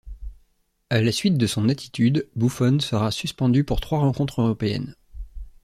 À 0.89 0.99
la 0.99 1.11
suite 1.11 1.37
de 1.37 1.45
son 1.45 1.69
attitude, 1.69 2.27
Buffon 2.35 2.79
sera 2.79 3.11
suspendu 3.11 3.63
pour 3.63 3.79
trois 3.81 3.99
rencontres 3.99 4.41
européennes. 4.41 4.95